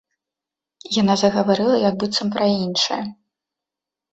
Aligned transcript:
Яна 1.01 1.17
загаварыла 1.23 1.77
як 1.87 1.93
быццам 2.05 2.27
пра 2.37 2.45
іншае. 2.65 2.99